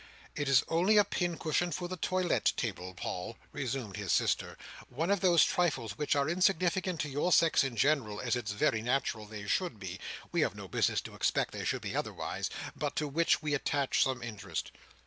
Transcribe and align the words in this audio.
"It 0.35 0.49
is 0.49 0.63
only 0.67 0.97
a 0.97 1.03
pincushion 1.03 1.71
for 1.71 1.87
the 1.87 1.95
toilette 1.95 2.53
table, 2.57 2.95
Paul," 2.95 3.37
resumed 3.51 3.97
his 3.97 4.11
sister; 4.11 4.57
"one 4.89 5.11
of 5.11 5.19
those 5.19 5.43
trifles 5.43 5.95
which 5.95 6.15
are 6.15 6.27
insignificant 6.27 6.99
to 7.01 7.07
your 7.07 7.31
sex 7.31 7.63
in 7.63 7.75
general, 7.75 8.19
as 8.19 8.35
it's 8.35 8.51
very 8.53 8.81
natural 8.81 9.27
they 9.27 9.45
should 9.45 9.79
be—we 9.79 10.41
have 10.41 10.55
no 10.55 10.67
business 10.67 11.01
to 11.01 11.13
expect 11.13 11.51
they 11.51 11.65
should 11.65 11.83
be 11.83 11.95
otherwise—but 11.95 12.95
to 12.95 13.07
which 13.07 13.43
we 13.43 13.53
attach 13.53 14.01
some 14.01 14.23
interest." 14.23 14.71